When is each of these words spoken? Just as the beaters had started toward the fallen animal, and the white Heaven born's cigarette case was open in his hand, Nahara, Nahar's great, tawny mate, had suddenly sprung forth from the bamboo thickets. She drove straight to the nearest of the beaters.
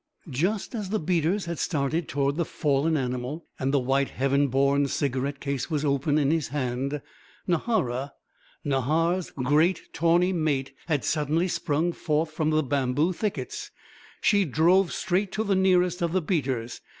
Just 0.31 0.73
as 0.73 0.89
the 0.89 0.97
beaters 0.99 1.45
had 1.45 1.59
started 1.59 2.07
toward 2.07 2.35
the 2.35 2.43
fallen 2.43 2.97
animal, 2.97 3.45
and 3.59 3.71
the 3.71 3.77
white 3.77 4.09
Heaven 4.09 4.47
born's 4.47 4.93
cigarette 4.93 5.39
case 5.39 5.69
was 5.69 5.85
open 5.85 6.17
in 6.17 6.31
his 6.31 6.47
hand, 6.47 7.03
Nahara, 7.47 8.13
Nahar's 8.65 9.29
great, 9.29 9.83
tawny 9.93 10.33
mate, 10.33 10.73
had 10.87 11.03
suddenly 11.05 11.47
sprung 11.47 11.91
forth 11.91 12.31
from 12.31 12.49
the 12.49 12.63
bamboo 12.63 13.13
thickets. 13.13 13.69
She 14.21 14.43
drove 14.43 14.91
straight 14.91 15.31
to 15.33 15.43
the 15.43 15.53
nearest 15.55 16.01
of 16.01 16.13
the 16.13 16.21
beaters. 16.23 16.81